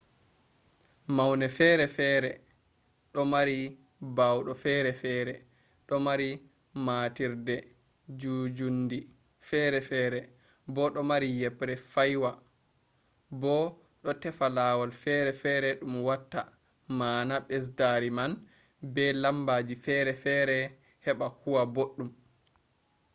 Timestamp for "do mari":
3.13-3.57, 5.87-6.29, 10.93-11.29